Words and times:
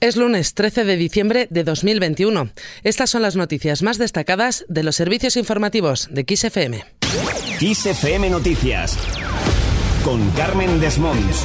Es 0.00 0.16
lunes 0.16 0.54
13 0.54 0.86
de 0.86 0.96
diciembre 0.96 1.46
de 1.50 1.62
2021. 1.62 2.48
Estas 2.84 3.10
son 3.10 3.20
las 3.20 3.36
noticias 3.36 3.82
más 3.82 3.98
destacadas 3.98 4.64
de 4.66 4.82
los 4.82 4.96
servicios 4.96 5.36
informativos 5.36 6.08
de 6.10 6.24
XFM. 6.26 6.86
XFM 7.60 8.30
Noticias 8.30 8.96
con 10.02 10.30
Carmen 10.30 10.80
Desmonts. 10.80 11.44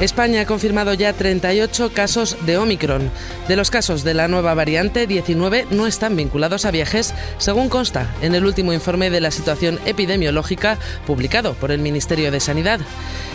España 0.00 0.42
ha 0.42 0.46
confirmado 0.46 0.94
ya 0.94 1.12
38 1.12 1.92
casos 1.92 2.36
de 2.46 2.56
Omicron. 2.56 3.10
De 3.48 3.56
los 3.56 3.72
casos 3.72 4.04
de 4.04 4.14
la 4.14 4.28
nueva 4.28 4.54
variante, 4.54 5.08
19 5.08 5.66
no 5.70 5.88
están 5.88 6.14
vinculados 6.14 6.64
a 6.64 6.70
viajes, 6.70 7.12
según 7.38 7.68
consta 7.68 8.14
en 8.22 8.36
el 8.36 8.46
último 8.46 8.72
informe 8.72 9.10
de 9.10 9.20
la 9.20 9.32
situación 9.32 9.80
epidemiológica 9.86 10.78
publicado 11.04 11.54
por 11.54 11.72
el 11.72 11.80
Ministerio 11.80 12.30
de 12.30 12.38
Sanidad. 12.38 12.78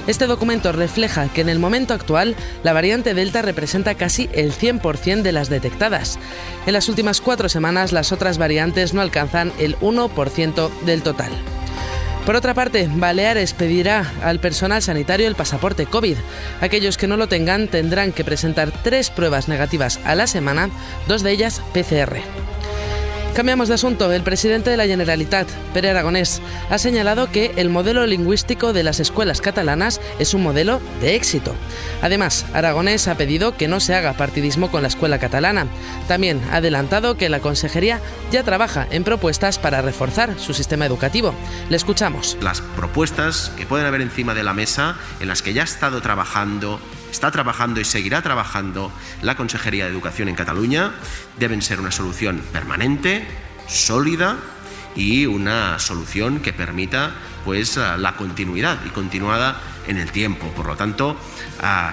Este 0.07 0.25
documento 0.25 0.71
refleja 0.71 1.27
que 1.27 1.41
en 1.41 1.49
el 1.49 1.59
momento 1.59 1.93
actual 1.93 2.33
la 2.63 2.71
variante 2.71 3.13
Delta 3.13 3.41
representa 3.41 3.95
casi 3.95 4.29
el 4.31 4.53
100% 4.53 5.21
de 5.21 5.33
las 5.33 5.49
detectadas. 5.49 6.17
En 6.65 6.71
las 6.71 6.87
últimas 6.87 7.19
cuatro 7.19 7.49
semanas 7.49 7.91
las 7.91 8.13
otras 8.13 8.37
variantes 8.37 8.93
no 8.93 9.01
alcanzan 9.01 9.51
el 9.59 9.77
1% 9.79 10.69
del 10.85 11.03
total. 11.03 11.33
Por 12.25 12.37
otra 12.37 12.53
parte, 12.53 12.89
Baleares 12.89 13.53
pedirá 13.53 14.09
al 14.23 14.39
personal 14.39 14.81
sanitario 14.81 15.27
el 15.27 15.35
pasaporte 15.35 15.85
COVID. 15.85 16.15
Aquellos 16.61 16.97
que 16.97 17.07
no 17.07 17.17
lo 17.17 17.27
tengan 17.27 17.67
tendrán 17.67 18.13
que 18.13 18.23
presentar 18.23 18.71
tres 18.71 19.09
pruebas 19.09 19.49
negativas 19.49 19.99
a 20.05 20.15
la 20.15 20.25
semana, 20.25 20.69
dos 21.07 21.21
de 21.21 21.31
ellas 21.31 21.61
PCR. 21.73 22.42
Cambiamos 23.33 23.67
de 23.67 23.73
asunto. 23.73 24.11
El 24.11 24.21
presidente 24.21 24.69
de 24.69 24.77
la 24.77 24.85
Generalitat, 24.85 25.49
Pere 25.73 25.89
Aragonés, 25.89 26.39
ha 26.69 26.77
señalado 26.77 27.31
que 27.31 27.51
el 27.55 27.71
modelo 27.71 28.05
lingüístico 28.05 28.73
de 28.73 28.83
las 28.83 28.99
escuelas 28.99 29.41
catalanas 29.41 29.99
es 30.19 30.35
un 30.35 30.43
modelo 30.43 30.79
de 31.01 31.15
éxito. 31.15 31.55
Además, 32.03 32.45
Aragonés 32.53 33.07
ha 33.07 33.17
pedido 33.17 33.57
que 33.57 33.67
no 33.67 33.79
se 33.79 33.95
haga 33.95 34.13
partidismo 34.13 34.69
con 34.69 34.83
la 34.83 34.87
escuela 34.87 35.17
catalana. 35.17 35.65
También 36.07 36.43
ha 36.51 36.57
adelantado 36.57 37.17
que 37.17 37.27
la 37.27 37.39
Consejería 37.39 38.01
ya 38.31 38.43
trabaja 38.43 38.87
en 38.91 39.03
propuestas 39.03 39.57
para 39.57 39.81
reforzar 39.81 40.37
su 40.37 40.53
sistema 40.53 40.85
educativo. 40.85 41.33
Le 41.69 41.75
escuchamos. 41.75 42.37
Las 42.39 42.61
propuestas 42.61 43.51
que 43.57 43.65
pueden 43.65 43.87
haber 43.87 44.01
encima 44.01 44.35
de 44.35 44.43
la 44.43 44.53
mesa, 44.53 44.95
en 45.19 45.27
las 45.27 45.41
que 45.41 45.53
ya 45.53 45.63
ha 45.63 45.65
estado 45.65 46.01
trabajando 46.01 46.79
está 47.13 47.29
trabajando 47.29 47.79
y 47.79 47.85
seguirá 47.85 48.23
trabajando 48.23 48.91
la 49.21 49.35
Consejería 49.35 49.85
de 49.85 49.91
Educación 49.91 50.29
en 50.29 50.35
Cataluña 50.35 50.93
deben 51.37 51.61
ser 51.61 51.79
una 51.79 51.91
solución 51.91 52.41
permanente, 52.51 53.27
sólida 53.67 54.37
y 54.95 55.27
una 55.27 55.77
solución 55.77 56.39
que 56.39 56.53
permita 56.53 57.11
pues 57.45 57.77
la 57.77 58.15
continuidad 58.15 58.79
y 58.85 58.89
continuada 58.89 59.61
en 59.87 59.97
el 59.97 60.11
tiempo. 60.11 60.47
Por 60.55 60.65
lo 60.65 60.75
tanto, 60.75 61.15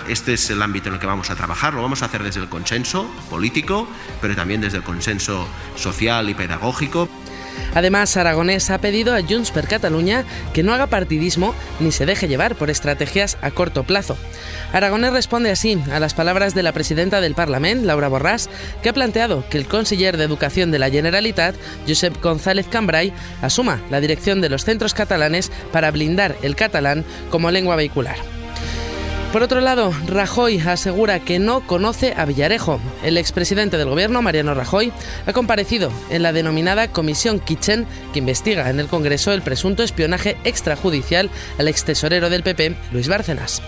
este 0.08 0.34
es 0.34 0.48
el 0.48 0.62
ámbito 0.62 0.88
en 0.88 0.94
el 0.94 1.00
que 1.00 1.06
vamos 1.06 1.28
a 1.28 1.36
trabajar. 1.36 1.74
Lo 1.74 1.82
vamos 1.82 2.00
a 2.00 2.06
hacer 2.06 2.22
desde 2.22 2.40
el 2.40 2.48
consenso 2.48 3.10
político, 3.28 3.88
pero 4.22 4.34
también 4.34 4.62
desde 4.62 4.78
el 4.78 4.84
consenso 4.84 5.46
social 5.76 6.30
y 6.30 6.34
pedagógico. 6.34 7.10
Además, 7.74 8.16
Aragonés 8.16 8.70
ha 8.70 8.78
pedido 8.78 9.14
a 9.14 9.22
Junts 9.22 9.50
per 9.50 9.66
Cataluña 9.66 10.24
que 10.52 10.62
no 10.62 10.72
haga 10.72 10.86
partidismo 10.86 11.54
ni 11.78 11.92
se 11.92 12.06
deje 12.06 12.28
llevar 12.28 12.56
por 12.56 12.70
estrategias 12.70 13.38
a 13.42 13.50
corto 13.50 13.84
plazo. 13.84 14.16
Aragonés 14.72 15.12
responde 15.12 15.50
así 15.50 15.78
a 15.92 16.00
las 16.00 16.14
palabras 16.14 16.54
de 16.54 16.62
la 16.62 16.72
presidenta 16.72 17.20
del 17.20 17.34
Parlamento, 17.34 17.86
Laura 17.86 18.10
Borràs, 18.10 18.48
que 18.82 18.88
ha 18.88 18.92
planteado 18.92 19.44
que 19.48 19.58
el 19.58 19.66
conseller 19.66 20.16
de 20.16 20.24
Educación 20.24 20.70
de 20.70 20.78
la 20.78 20.90
Generalitat, 20.90 21.54
Josep 21.86 22.22
González 22.22 22.66
Cambrai, 22.68 23.12
asuma 23.42 23.80
la 23.90 24.00
dirección 24.00 24.40
de 24.40 24.48
los 24.48 24.64
centros 24.64 24.94
catalanes 24.94 25.50
para 25.72 25.90
blindar 25.90 26.36
el 26.42 26.56
catalán 26.56 27.04
como 27.30 27.50
lengua 27.50 27.76
vehicular. 27.76 28.16
Por 29.32 29.44
otro 29.44 29.60
lado, 29.60 29.92
Rajoy 30.08 30.58
asegura 30.58 31.20
que 31.20 31.38
no 31.38 31.60
conoce 31.64 32.14
a 32.16 32.24
Villarejo. 32.24 32.80
El 33.02 33.16
expresidente 33.16 33.78
del 33.78 33.88
gobierno, 33.88 34.22
Mariano 34.22 34.54
Rajoy, 34.54 34.92
ha 35.26 35.32
comparecido 35.32 35.90
en 36.10 36.22
la 36.22 36.32
denominada 36.32 36.88
Comisión 36.88 37.40
Kitchen, 37.40 37.86
que 38.12 38.18
investiga 38.18 38.68
en 38.70 38.80
el 38.80 38.88
Congreso 38.88 39.32
el 39.32 39.42
presunto 39.42 39.82
espionaje 39.82 40.36
extrajudicial 40.44 41.30
al 41.58 41.68
extesorero 41.68 42.30
del 42.30 42.42
PP, 42.42 42.76
Luis 42.92 43.08
Bárcenas. 43.08 43.62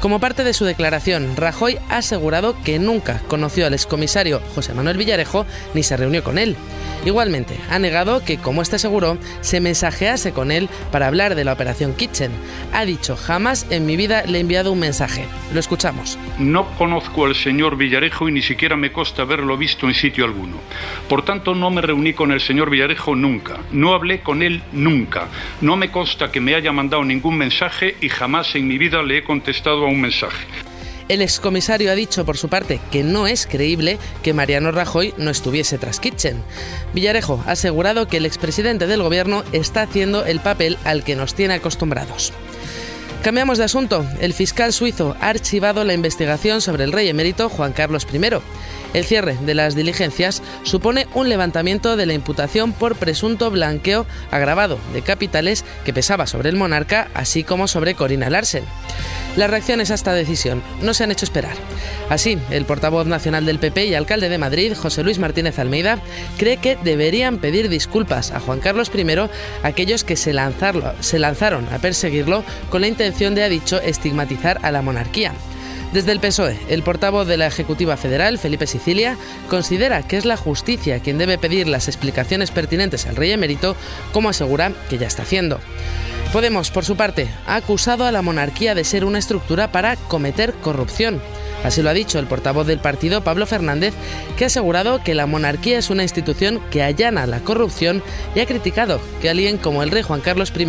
Como 0.00 0.18
parte 0.18 0.44
de 0.44 0.52
su 0.52 0.64
declaración, 0.64 1.36
Rajoy 1.36 1.78
ha 1.88 1.98
asegurado 1.98 2.56
que 2.64 2.78
nunca 2.78 3.20
conoció 3.28 3.66
al 3.66 3.74
excomisario 3.74 4.42
José 4.54 4.74
Manuel 4.74 4.96
Villarejo 4.96 5.46
ni 5.74 5.82
se 5.82 5.96
reunió 5.96 6.24
con 6.24 6.38
él. 6.38 6.56
Igualmente, 7.04 7.56
ha 7.68 7.78
negado 7.80 8.24
que, 8.24 8.38
como 8.38 8.62
este 8.62 8.76
aseguró, 8.76 9.18
se 9.40 9.60
mensajease 9.60 10.32
con 10.32 10.52
él 10.52 10.68
para 10.92 11.08
hablar 11.08 11.34
de 11.34 11.44
la 11.44 11.52
operación 11.52 11.94
Kitchen. 11.94 12.30
Ha 12.72 12.84
dicho, 12.84 13.16
jamás 13.16 13.66
en 13.70 13.86
mi 13.86 13.96
vida 13.96 14.22
le 14.24 14.38
he 14.38 14.40
enviado 14.40 14.70
un 14.70 14.78
mensaje. 14.78 15.26
Lo 15.52 15.58
escuchamos. 15.58 16.16
No 16.38 16.66
conozco 16.78 17.26
al 17.26 17.34
señor 17.34 17.76
Villarejo 17.76 18.28
y 18.28 18.32
ni 18.32 18.42
siquiera 18.42 18.71
me 18.76 18.92
consta 18.92 19.22
haberlo 19.22 19.56
visto 19.56 19.88
en 19.88 19.94
sitio 19.94 20.24
alguno. 20.24 20.56
Por 21.08 21.24
tanto, 21.24 21.54
no 21.54 21.70
me 21.70 21.82
reuní 21.82 22.12
con 22.12 22.32
el 22.32 22.40
señor 22.40 22.70
Villarejo 22.70 23.14
nunca. 23.14 23.58
No 23.70 23.94
hablé 23.94 24.20
con 24.20 24.42
él 24.42 24.62
nunca. 24.72 25.28
No 25.60 25.76
me 25.76 25.90
consta 25.90 26.30
que 26.30 26.40
me 26.40 26.54
haya 26.54 26.72
mandado 26.72 27.04
ningún 27.04 27.38
mensaje 27.38 27.96
y 28.00 28.08
jamás 28.08 28.54
en 28.54 28.68
mi 28.68 28.78
vida 28.78 29.02
le 29.02 29.18
he 29.18 29.24
contestado 29.24 29.84
a 29.84 29.88
un 29.88 30.00
mensaje. 30.00 30.46
El 31.08 31.20
excomisario 31.20 31.90
ha 31.90 31.94
dicho 31.94 32.24
por 32.24 32.38
su 32.38 32.48
parte 32.48 32.80
que 32.90 33.02
no 33.02 33.26
es 33.26 33.46
creíble 33.46 33.98
que 34.22 34.32
Mariano 34.32 34.70
Rajoy 34.70 35.12
no 35.18 35.30
estuviese 35.30 35.76
tras 35.76 36.00
Kitchen. 36.00 36.42
Villarejo 36.94 37.42
ha 37.46 37.52
asegurado 37.52 38.08
que 38.08 38.18
el 38.18 38.26
expresidente 38.26 38.86
del 38.86 39.02
gobierno 39.02 39.44
está 39.52 39.82
haciendo 39.82 40.24
el 40.24 40.40
papel 40.40 40.78
al 40.84 41.04
que 41.04 41.16
nos 41.16 41.34
tiene 41.34 41.54
acostumbrados. 41.54 42.32
Cambiamos 43.22 43.56
de 43.56 43.64
asunto. 43.64 44.04
El 44.20 44.32
fiscal 44.32 44.72
suizo 44.72 45.16
ha 45.20 45.28
archivado 45.28 45.84
la 45.84 45.94
investigación 45.94 46.60
sobre 46.60 46.82
el 46.82 46.90
rey 46.90 47.08
emérito 47.08 47.48
Juan 47.48 47.72
Carlos 47.72 48.04
I. 48.12 48.18
El 48.94 49.04
cierre 49.04 49.36
de 49.40 49.54
las 49.54 49.76
diligencias 49.76 50.42
supone 50.64 51.06
un 51.14 51.28
levantamiento 51.28 51.96
de 51.96 52.04
la 52.04 52.14
imputación 52.14 52.72
por 52.72 52.96
presunto 52.96 53.48
blanqueo 53.52 54.06
agravado 54.32 54.76
de 54.92 55.02
capitales 55.02 55.64
que 55.84 55.92
pesaba 55.92 56.26
sobre 56.26 56.48
el 56.48 56.56
monarca, 56.56 57.10
así 57.14 57.44
como 57.44 57.68
sobre 57.68 57.94
Corina 57.94 58.28
Larsen. 58.28 58.64
Las 59.36 59.50
reacciones 59.50 59.90
a 59.90 59.94
esta 59.94 60.12
decisión 60.12 60.62
no 60.82 60.92
se 60.92 61.04
han 61.04 61.10
hecho 61.10 61.24
esperar. 61.24 61.54
Así, 62.10 62.38
el 62.50 62.66
portavoz 62.66 63.06
nacional 63.06 63.46
del 63.46 63.58
PP 63.58 63.86
y 63.86 63.94
alcalde 63.94 64.28
de 64.28 64.36
Madrid, 64.36 64.74
José 64.74 65.02
Luis 65.02 65.18
Martínez 65.18 65.58
Almeida, 65.58 65.98
cree 66.36 66.58
que 66.58 66.76
deberían 66.76 67.38
pedir 67.38 67.70
disculpas 67.70 68.30
a 68.30 68.40
Juan 68.40 68.60
Carlos 68.60 68.90
I 68.94 69.06
aquellos 69.62 70.04
que 70.04 70.16
se, 70.16 70.34
se 71.00 71.18
lanzaron 71.18 71.66
a 71.72 71.78
perseguirlo 71.78 72.44
con 72.68 72.82
la 72.82 72.88
intención 72.88 73.34
de, 73.34 73.44
ha 73.44 73.48
dicho, 73.48 73.80
estigmatizar 73.80 74.58
a 74.62 74.70
la 74.70 74.82
monarquía. 74.82 75.32
Desde 75.92 76.12
el 76.12 76.20
PSOE, 76.20 76.58
el 76.68 76.82
portavoz 76.82 77.26
de 77.26 77.36
la 77.36 77.46
Ejecutiva 77.46 77.98
Federal, 77.98 78.38
Felipe 78.38 78.66
Sicilia, 78.66 79.16
considera 79.48 80.02
que 80.02 80.16
es 80.16 80.24
la 80.24 80.38
justicia 80.38 81.00
quien 81.00 81.18
debe 81.18 81.36
pedir 81.36 81.68
las 81.68 81.86
explicaciones 81.86 82.50
pertinentes 82.50 83.06
al 83.06 83.16
rey 83.16 83.30
emérito, 83.30 83.76
como 84.12 84.30
asegura 84.30 84.72
que 84.88 84.96
ya 84.96 85.06
está 85.06 85.22
haciendo. 85.22 85.60
Podemos, 86.32 86.70
por 86.70 86.86
su 86.86 86.96
parte, 86.96 87.28
ha 87.46 87.56
acusado 87.56 88.06
a 88.06 88.10
la 88.10 88.22
monarquía 88.22 88.74
de 88.74 88.84
ser 88.84 89.04
una 89.04 89.18
estructura 89.18 89.70
para 89.70 89.96
cometer 89.96 90.54
corrupción. 90.54 91.20
Así 91.62 91.82
lo 91.82 91.90
ha 91.90 91.92
dicho 91.92 92.18
el 92.18 92.26
portavoz 92.26 92.66
del 92.66 92.78
partido, 92.78 93.22
Pablo 93.22 93.46
Fernández, 93.46 93.92
que 94.38 94.44
ha 94.44 94.46
asegurado 94.46 95.04
que 95.04 95.14
la 95.14 95.26
monarquía 95.26 95.78
es 95.78 95.90
una 95.90 96.02
institución 96.02 96.60
que 96.70 96.82
allana 96.82 97.26
la 97.26 97.40
corrupción 97.40 98.02
y 98.34 98.40
ha 98.40 98.46
criticado 98.46 98.98
que 99.20 99.28
alguien 99.28 99.58
como 99.58 99.82
el 99.82 99.90
rey 99.90 100.02
Juan 100.02 100.22
Carlos 100.22 100.54
I, 100.56 100.66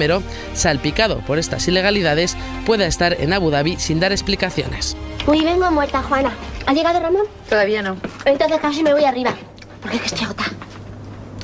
salpicado 0.54 1.20
por 1.20 1.40
estas 1.40 1.66
ilegalidades, 1.66 2.36
pueda 2.66 2.86
estar 2.86 3.16
en 3.22 3.32
Abu 3.32 3.50
Dhabi 3.50 3.78
sin 3.80 4.02
dar 4.02 4.12
explicaciones. 4.12 4.98
Uy, 5.26 5.46
vengo 5.46 5.72
muerta, 5.72 6.04
Juana. 6.04 6.34
¿Ha 6.66 6.74
llegado 6.74 7.00
Ramón? 7.00 7.24
Todavía 7.50 7.82
no. 7.82 7.96
Entonces 8.26 8.60
casi 8.60 8.84
me 8.84 8.94
voy 8.94 9.06
arriba. 9.06 9.34
Porque 9.82 9.96
es 9.96 10.02
que 10.02 10.08
estoy 10.10 10.26
agotada. 10.26 10.52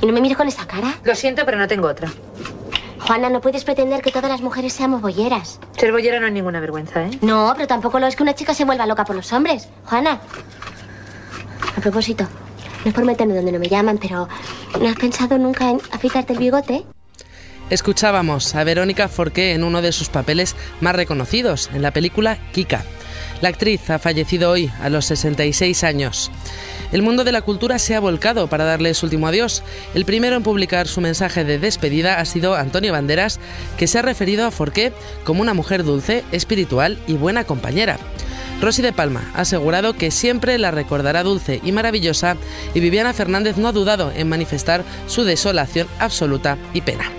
¿Y 0.01 0.06
no 0.06 0.12
me 0.12 0.19
mires 0.19 0.38
con 0.38 0.47
esa 0.50 0.68
cara? 0.68 1.00
Lo 1.03 1.16
siento, 1.16 1.46
pero 1.46 1.57
no 1.57 1.68
tengo 1.69 1.88
otra. 1.88 2.12
Juana, 3.00 3.30
no 3.30 3.42
puedes 3.42 3.64
pretender 3.64 4.02
que 4.02 4.12
todas 4.12 4.30
las 4.30 4.42
mujeres 4.42 4.74
seamos 4.74 5.02
bolleras. 5.02 5.60
Ser 5.78 5.92
bollera 5.92 6.20
no 6.20 6.28
es 6.28 6.34
ninguna 6.34 6.60
vergüenza, 6.60 7.06
¿eh? 7.06 7.12
No, 7.22 7.54
pero 7.56 7.68
tampoco 7.68 8.00
lo 8.00 8.08
es 8.08 8.16
que 8.16 8.24
una 8.24 8.36
chica 8.36 8.54
se 8.54 8.66
vuelva 8.66 8.86
loca 8.86 9.06
por 9.06 9.16
los 9.16 9.32
hombres. 9.34 9.70
Juana. 9.86 10.20
A 11.75 11.81
propósito, 11.81 12.25
no 12.84 12.90
es 12.90 12.94
por 12.94 13.06
meterme 13.06 13.36
donde 13.36 13.51
no 13.51 13.60
me 13.60 13.68
llaman, 13.68 13.98
pero 13.98 14.28
¿no 14.80 14.88
has 14.88 14.96
pensado 14.96 15.38
nunca 15.38 15.69
en 15.69 15.81
afeitarte 15.92 16.34
el 16.34 16.40
bigote? 16.40 16.86
Escuchábamos 17.69 18.56
a 18.56 18.63
Verónica 18.63 19.07
Forqué 19.07 19.54
en 19.54 19.63
uno 19.63 19.81
de 19.81 19.92
sus 19.92 20.10
papeles 20.10 20.56
más 20.81 20.96
reconocidos, 20.96 21.69
en 21.74 21.81
la 21.81 21.92
película 21.92 22.38
Kika. 22.51 22.84
La 23.41 23.50
actriz 23.50 23.89
ha 23.89 24.00
fallecido 24.00 24.51
hoy, 24.51 24.69
a 24.81 24.89
los 24.89 25.06
66 25.06 25.83
años. 25.83 26.30
El 26.91 27.01
mundo 27.01 27.24
de 27.24 27.31
la 27.31 27.41
cultura 27.41 27.80
se 27.80 27.95
ha 27.95 28.00
volcado 28.00 28.47
para 28.47 28.65
darle 28.65 28.94
su 28.94 29.06
último 29.06 29.27
adiós. 29.27 29.63
El 29.94 30.06
primero 30.06 30.36
en 30.36 30.44
publicar 30.44 30.88
su 30.88 31.00
mensaje 31.01 31.45
de 31.45 31.59
despedida 31.59 32.19
ha 32.19 32.25
sido 32.25 32.56
Antonio 32.56 32.91
Banderas, 32.91 33.39
que 33.77 33.88
se 33.88 34.00
ha 34.00 34.01
referido 34.01 34.45
a 34.45 34.51
Forqué 34.51 34.91
como 35.24 35.41
una 35.41 35.53
mujer 35.53 35.83
dulce, 35.83 36.24
espiritual 36.31 37.00
y 37.07 37.13
buena 37.13 37.45
compañera. 37.45 37.97
Rosy 38.59 38.81
de 38.81 38.91
Palma 38.91 39.31
ha 39.33 39.41
asegurado 39.41 39.94
que 39.94 40.12
siempre 40.12 40.57
la 40.57 40.71
recordará 40.71 41.24
dulce 41.24 41.62
y 41.63 41.71
maravillosa 41.71 42.36
y 42.74 42.81
Viviana 42.81 43.13
Fernández 43.13 43.56
no 43.56 43.69
ha 43.69 43.71
dudado 43.71 44.12
en 44.13 44.27
manifestar 44.27 44.83
su 45.07 45.24
desolación 45.24 45.88
absoluta 46.00 46.57
y 46.74 46.81
pena. 46.81 47.19